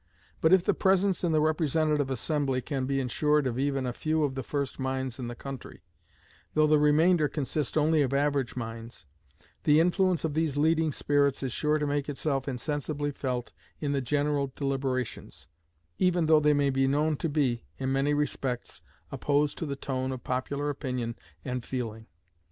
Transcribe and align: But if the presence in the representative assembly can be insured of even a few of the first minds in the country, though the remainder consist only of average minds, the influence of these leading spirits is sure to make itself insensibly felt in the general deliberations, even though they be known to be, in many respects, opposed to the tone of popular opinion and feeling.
But 0.41 0.51
if 0.51 0.63
the 0.63 0.73
presence 0.73 1.23
in 1.23 1.31
the 1.31 1.39
representative 1.41 2.09
assembly 2.09 2.59
can 2.59 2.87
be 2.87 2.99
insured 2.99 3.45
of 3.45 3.59
even 3.59 3.85
a 3.85 3.93
few 3.93 4.23
of 4.23 4.33
the 4.33 4.41
first 4.41 4.79
minds 4.79 5.19
in 5.19 5.27
the 5.27 5.35
country, 5.35 5.83
though 6.55 6.65
the 6.65 6.79
remainder 6.79 7.27
consist 7.27 7.77
only 7.77 8.01
of 8.01 8.11
average 8.11 8.55
minds, 8.55 9.05
the 9.63 9.79
influence 9.79 10.23
of 10.25 10.33
these 10.33 10.57
leading 10.57 10.91
spirits 10.91 11.43
is 11.43 11.53
sure 11.53 11.77
to 11.77 11.85
make 11.85 12.09
itself 12.09 12.47
insensibly 12.47 13.11
felt 13.11 13.53
in 13.79 13.91
the 13.91 14.01
general 14.01 14.51
deliberations, 14.55 15.47
even 15.99 16.25
though 16.25 16.39
they 16.39 16.53
be 16.71 16.87
known 16.87 17.15
to 17.17 17.29
be, 17.29 17.65
in 17.77 17.91
many 17.91 18.15
respects, 18.15 18.81
opposed 19.11 19.55
to 19.59 19.67
the 19.67 19.75
tone 19.75 20.11
of 20.11 20.23
popular 20.23 20.71
opinion 20.71 21.15
and 21.45 21.63
feeling. 21.63 22.07